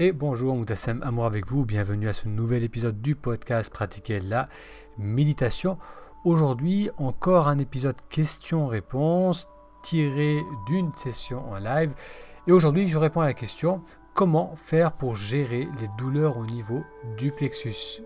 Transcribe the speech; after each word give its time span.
Et 0.00 0.12
bonjour, 0.12 0.54
Moutassem 0.54 1.02
Amour 1.02 1.24
avec 1.24 1.48
vous. 1.48 1.64
Bienvenue 1.64 2.08
à 2.08 2.12
ce 2.12 2.28
nouvel 2.28 2.62
épisode 2.62 3.02
du 3.02 3.16
podcast 3.16 3.72
Pratiquer 3.72 4.20
la 4.20 4.48
méditation. 4.96 5.76
Aujourd'hui, 6.24 6.88
encore 6.98 7.48
un 7.48 7.58
épisode 7.58 7.96
questions-réponses 8.08 9.48
tiré 9.82 10.38
d'une 10.68 10.92
session 10.94 11.50
en 11.50 11.58
live. 11.58 11.94
Et 12.46 12.52
aujourd'hui, 12.52 12.86
je 12.86 12.96
réponds 12.96 13.22
à 13.22 13.26
la 13.26 13.34
question 13.34 13.82
comment 14.14 14.54
faire 14.54 14.92
pour 14.92 15.16
gérer 15.16 15.66
les 15.80 15.88
douleurs 15.98 16.38
au 16.38 16.46
niveau 16.46 16.84
du 17.16 17.32
plexus? 17.32 18.00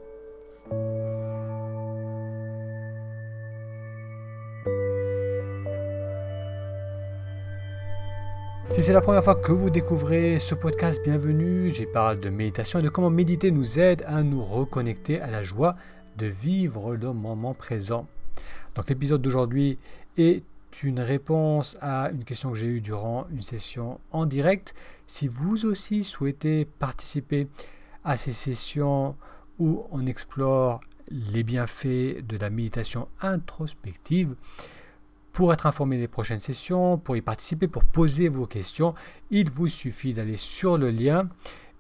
Si 8.72 8.80
c'est 8.80 8.94
la 8.94 9.02
première 9.02 9.22
fois 9.22 9.34
que 9.34 9.52
vous 9.52 9.68
découvrez 9.68 10.38
ce 10.38 10.54
podcast, 10.54 11.02
bienvenue. 11.04 11.70
J'y 11.70 11.84
parle 11.84 12.20
de 12.20 12.30
méditation 12.30 12.78
et 12.78 12.82
de 12.82 12.88
comment 12.88 13.10
méditer 13.10 13.50
nous 13.50 13.78
aide 13.78 14.02
à 14.06 14.22
nous 14.22 14.42
reconnecter 14.42 15.20
à 15.20 15.30
la 15.30 15.42
joie 15.42 15.76
de 16.16 16.24
vivre 16.24 16.96
le 16.96 17.12
moment 17.12 17.52
présent. 17.52 18.06
Donc 18.74 18.88
l'épisode 18.88 19.20
d'aujourd'hui 19.20 19.78
est 20.16 20.42
une 20.82 21.00
réponse 21.00 21.76
à 21.82 22.10
une 22.12 22.24
question 22.24 22.50
que 22.50 22.56
j'ai 22.56 22.66
eue 22.68 22.80
durant 22.80 23.26
une 23.30 23.42
session 23.42 24.00
en 24.10 24.24
direct. 24.24 24.72
Si 25.06 25.28
vous 25.28 25.66
aussi 25.66 26.02
souhaitez 26.02 26.64
participer 26.64 27.48
à 28.04 28.16
ces 28.16 28.32
sessions 28.32 29.16
où 29.58 29.84
on 29.90 30.06
explore 30.06 30.80
les 31.10 31.42
bienfaits 31.42 32.26
de 32.26 32.38
la 32.40 32.48
méditation 32.48 33.06
introspective, 33.20 34.34
pour 35.32 35.52
être 35.52 35.66
informé 35.66 35.98
des 35.98 36.08
prochaines 36.08 36.40
sessions, 36.40 36.98
pour 36.98 37.16
y 37.16 37.22
participer, 37.22 37.68
pour 37.68 37.84
poser 37.84 38.28
vos 38.28 38.46
questions, 38.46 38.94
il 39.30 39.48
vous 39.50 39.68
suffit 39.68 40.14
d'aller 40.14 40.36
sur 40.36 40.78
le 40.78 40.90
lien 40.90 41.28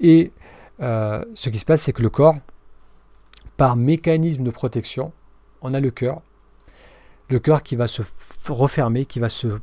Et 0.00 0.32
euh, 0.80 1.22
ce 1.34 1.50
qui 1.50 1.58
se 1.58 1.66
passe, 1.66 1.82
c'est 1.82 1.92
que 1.92 2.02
le 2.02 2.08
corps, 2.08 2.36
par 3.58 3.76
mécanisme 3.76 4.42
de 4.44 4.50
protection, 4.50 5.12
on 5.60 5.74
a 5.74 5.80
le 5.80 5.90
cœur. 5.90 6.22
Le 7.28 7.38
cœur 7.38 7.62
qui 7.62 7.76
va 7.76 7.86
se 7.86 8.00
refermer, 8.48 9.04
qui 9.04 9.20
va 9.20 9.28
se 9.28 9.58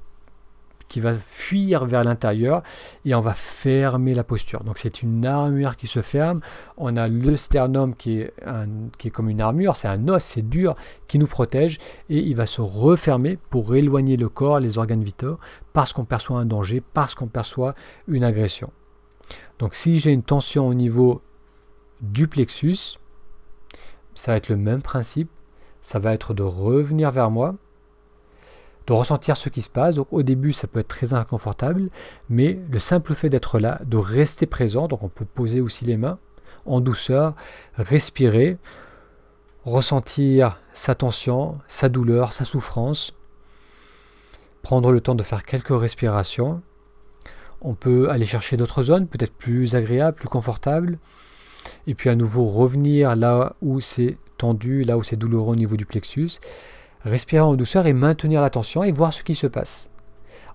qui 0.94 1.00
va 1.00 1.16
fuir 1.16 1.86
vers 1.86 2.04
l'intérieur 2.04 2.62
et 3.04 3.16
on 3.16 3.20
va 3.20 3.34
fermer 3.34 4.14
la 4.14 4.24
posture. 4.24 4.64
Donc 4.64 4.78
c'est 4.78 5.02
une 5.02 5.26
armure 5.26 5.76
qui 5.76 5.88
se 5.88 6.04
ferme. 6.04 6.40
On 6.78 6.96
a 6.98 7.08
le 7.08 7.36
sternum 7.36 7.96
qui 7.96 8.20
est, 8.20 8.34
qui 9.00 9.08
est 9.08 9.10
comme 9.10 9.28
une 9.28 9.42
armure, 9.42 9.76
c'est 9.76 9.88
un 9.88 10.08
os, 10.08 10.24
c'est 10.24 10.48
dur, 10.48 10.76
qui 11.08 11.18
nous 11.18 11.26
protège 11.26 11.80
et 12.10 12.20
il 12.20 12.36
va 12.36 12.46
se 12.46 12.62
refermer 12.62 13.40
pour 13.50 13.74
éloigner 13.74 14.18
le 14.18 14.30
corps, 14.30 14.60
les 14.60 14.78
organes 14.78 15.04
vitaux, 15.04 15.40
parce 15.74 15.94
qu'on 15.94 16.06
perçoit 16.06 16.38
un 16.38 16.46
danger, 16.46 16.84
parce 16.94 17.16
qu'on 17.16 17.26
perçoit 17.26 17.74
une 18.08 18.24
agression. 18.24 18.70
Donc 19.58 19.74
si 19.74 19.98
j'ai 20.00 20.12
une 20.12 20.22
tension 20.22 20.68
au 20.68 20.76
niveau 20.76 21.24
du 22.02 22.28
plexus, 22.28 23.00
ça 24.14 24.34
va 24.34 24.38
être 24.38 24.50
le 24.50 24.58
même 24.58 24.84
principe. 24.84 25.32
Ça 25.82 25.98
va 25.98 26.14
être 26.14 26.36
de 26.36 26.44
revenir 26.44 27.10
vers 27.10 27.32
moi, 27.32 27.56
de 28.88 28.94
ressentir 28.94 29.38
ce 29.38 29.50
qui 29.50 29.62
se 29.62 29.70
passe. 29.70 29.96
Au 30.12 30.24
début, 30.24 30.54
ça 30.54 30.68
peut 30.68 30.80
être 30.80 30.88
très 30.88 31.14
inconfortable, 31.14 31.90
mais 32.30 32.60
le 32.70 32.80
simple 32.80 33.14
fait 33.14 33.30
d'être 33.30 33.60
là, 33.60 33.80
de 33.86 33.98
rester 33.98 34.46
présent, 34.46 34.88
donc 34.88 35.04
on 35.04 35.10
peut 35.10 35.26
poser 35.26 35.62
aussi 35.62 35.86
les 35.86 35.98
mains 35.98 36.20
en 36.66 36.82
douceur, 36.82 37.34
respirer, 37.76 38.58
ressentir 39.66 40.60
sa 40.74 40.96
tension, 40.96 41.58
sa 41.68 41.90
douleur, 41.90 42.34
sa 42.34 42.46
souffrance, 42.46 43.14
prendre 44.62 44.92
le 44.92 45.02
temps 45.02 45.16
de 45.16 45.24
faire 45.24 45.44
quelques 45.44 45.78
respirations. 45.78 46.62
On 47.62 47.74
peut 47.76 48.10
aller 48.10 48.26
chercher 48.26 48.58
d'autres 48.58 48.84
zones, 48.84 49.08
peut-être 49.08 49.34
plus 49.34 49.76
agréables, 49.76 50.18
plus 50.18 50.28
confortables, 50.28 50.98
et 51.88 51.96
puis 51.96 52.10
à 52.10 52.16
nouveau 52.16 52.46
revenir 52.46 53.16
là 53.16 53.56
où 53.62 53.80
c'est 53.80 54.18
tendu, 54.38 54.84
là 54.84 54.98
où 54.98 55.04
c'est 55.04 55.16
douloureux 55.16 55.54
au 55.54 55.56
niveau 55.56 55.78
du 55.78 55.86
plexus, 55.86 56.40
respirer 57.04 57.42
en 57.42 57.56
douceur 57.56 57.86
et 57.86 57.94
maintenir 57.94 58.42
l'attention 58.42 58.84
et 58.84 58.92
voir 58.92 59.14
ce 59.14 59.24
qui 59.24 59.36
se 59.36 59.48
passe. 59.48 59.90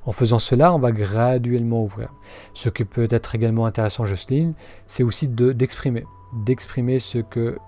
En 0.04 0.12
faisant 0.12 0.38
cela, 0.38 0.72
on 0.72 0.78
va 0.78 0.92
graduellement 0.92 1.82
ouvrir. 1.82 2.14
Ce 2.54 2.68
qui 2.68 2.84
peut 2.84 3.08
être 3.10 3.34
également 3.34 3.66
intéressant, 3.66 4.06
Jocelyne, 4.06 4.54
c'est 4.86 5.02
aussi 5.02 5.28
d'exprimer. 5.28 6.04
d'exprimer 6.32 6.98
ce 6.98 7.18
que 7.18 7.58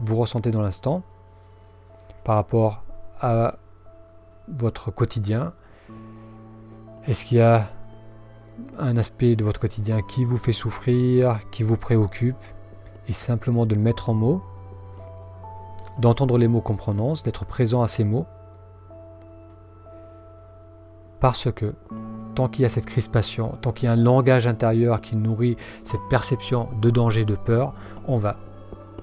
vous 0.00 0.16
ressentez 0.16 0.50
dans 0.50 0.62
l'instant 0.62 1.02
par 2.24 2.36
rapport 2.36 2.84
à 3.20 3.58
votre 4.48 4.90
quotidien. 4.90 5.52
Est-ce 7.06 7.24
qu'il 7.24 7.38
y 7.38 7.42
a 7.42 7.68
un 8.78 8.96
aspect 8.96 9.36
de 9.36 9.44
votre 9.44 9.60
quotidien 9.60 10.00
qui 10.02 10.24
vous 10.24 10.38
fait 10.38 10.52
souffrir, 10.52 11.40
qui 11.50 11.62
vous 11.62 11.76
préoccupe, 11.76 12.36
et 13.08 13.12
simplement 13.12 13.66
de 13.66 13.74
le 13.74 13.80
mettre 13.80 14.10
en 14.10 14.14
mots 14.14 14.40
d'entendre 15.98 16.38
les 16.38 16.48
mots 16.48 16.60
qu'on 16.60 16.76
prononce, 16.76 17.22
d'être 17.22 17.44
présent 17.44 17.82
à 17.82 17.88
ces 17.88 18.04
mots. 18.04 18.26
Parce 21.20 21.50
que 21.52 21.74
tant 22.34 22.48
qu'il 22.48 22.62
y 22.62 22.66
a 22.66 22.68
cette 22.68 22.86
crispation, 22.86 23.56
tant 23.62 23.72
qu'il 23.72 23.86
y 23.86 23.88
a 23.88 23.92
un 23.92 23.96
langage 23.96 24.46
intérieur 24.46 25.00
qui 25.00 25.16
nourrit 25.16 25.56
cette 25.84 26.00
perception 26.10 26.68
de 26.80 26.90
danger, 26.90 27.24
de 27.24 27.36
peur, 27.36 27.74
on 28.06 28.16
va 28.16 28.36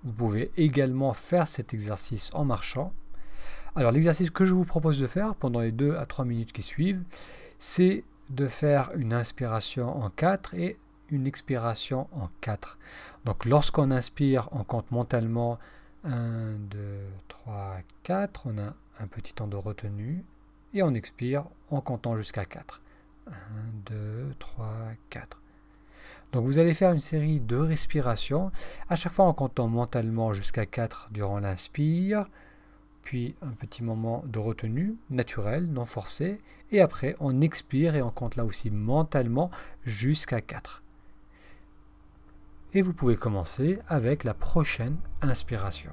Vous 0.04 0.13
pouvez 0.13 0.51
également 0.57 1.13
faire 1.13 1.48
cet 1.48 1.71
exercice 1.74 2.31
en 2.33 2.45
marchant 2.45 2.94
Alors 3.80 3.94
l'exercice 3.94 4.30
que 4.30 4.44
je 4.44 4.54
vous 4.54 4.66
propose 4.66 5.00
de 5.00 5.08
faire 5.08 5.36
pendant 5.36 5.62
les 5.62 5.72
2 5.72 5.96
à 5.96 6.06
3 6.06 6.26
minutes 6.26 6.52
qui 6.52 6.64
suivent, 6.64 7.02
c'est 7.60 8.04
de 8.30 8.50
faire 8.50 8.92
une 8.98 9.14
inspiration 9.14 10.04
en 10.04 10.10
4 10.10 10.54
et 10.56 10.78
une 11.12 11.26
expiration 11.26 12.10
en 12.12 12.28
4. 12.42 12.78
Donc 13.24 13.46
lorsqu'on 13.46 13.90
inspire, 13.92 14.50
on 14.52 14.66
compte 14.66 14.92
mentalement 14.92 15.60
1, 16.04 16.56
2, 16.70 16.78
3, 17.30 17.78
4. 18.04 18.48
On 18.48 18.58
a 18.58 18.74
un 19.00 19.08
petit 19.08 19.34
temps 19.34 19.48
de 19.48 19.56
retenue. 19.56 20.26
Et 20.74 20.84
on 20.84 20.94
expire 20.94 21.46
en 21.72 21.80
comptant 21.80 22.18
jusqu'à 22.18 22.44
4. 22.44 22.81
1, 23.28 23.31
2, 23.86 24.36
3, 24.40 24.74
4. 25.10 25.42
Donc 26.34 26.44
vous 26.44 26.58
allez 26.60 26.74
faire 26.74 26.92
une 26.92 27.00
série 27.00 27.40
de 27.40 27.56
respirations, 27.56 28.52
à 28.90 28.98
chaque 28.98 29.14
fois 29.14 29.24
en 29.24 29.34
comptant 29.34 29.70
mentalement 29.70 30.34
jusqu'à 30.34 30.66
4 30.66 31.12
durant 31.12 31.40
l'inspire, 31.40 32.26
puis 33.01 33.36
un 33.42 33.51
petit 33.51 33.84
moment 33.84 34.24
de 34.28 34.40
retenue 34.40 34.96
naturel, 35.10 35.68
non 35.68 35.86
forcé, 35.86 36.42
et 36.72 36.81
après 36.81 37.16
on 37.19 37.42
expire 37.42 37.96
et 37.96 38.01
on 38.01 38.12
compte 38.12 38.36
là 38.36 38.46
aussi 38.46 38.69
mentalement 38.69 39.51
jusqu'à 39.84 40.42
4. 40.42 40.84
Et 42.74 42.81
vous 42.81 42.94
pouvez 42.94 43.16
commencer 43.16 43.80
avec 43.88 44.24
la 44.24 44.34
prochaine 44.34 44.98
inspiration. 45.22 45.92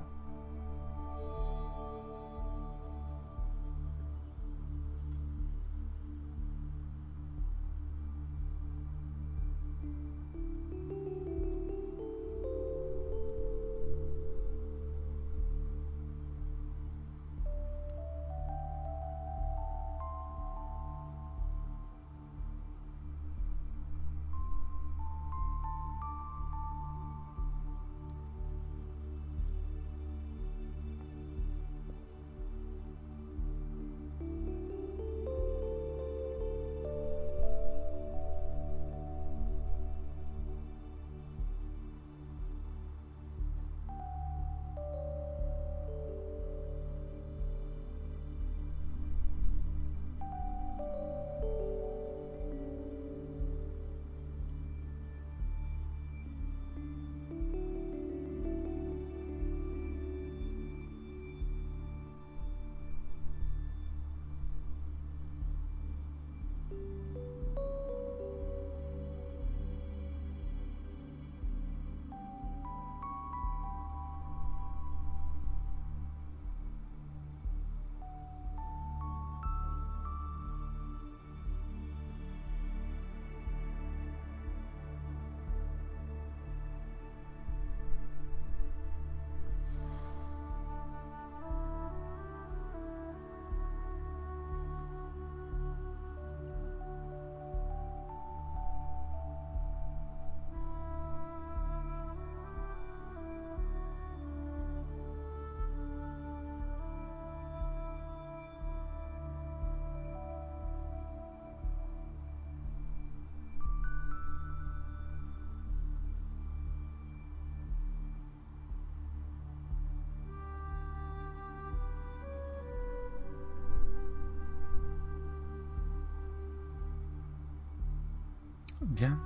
Bien. 128.83 129.19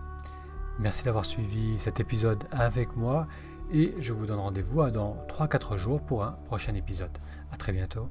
Merci 0.79 1.05
d'avoir 1.05 1.25
suivi 1.25 1.79
cet 1.79 2.01
épisode 2.01 2.45
avec 2.53 2.97
moi 2.97 3.27
et 3.73 3.95
je 3.99 4.13
vous 4.13 4.27
donne 4.27 4.39
rendez-vous 4.39 4.91
dans 4.91 5.17
3-4 5.29 5.77
jours 5.77 6.01
pour 6.01 6.25
un 6.25 6.33
prochain 6.47 6.75
épisode. 6.75 7.19
A 7.53 7.57
très 7.57 7.73
bientôt. 7.73 8.09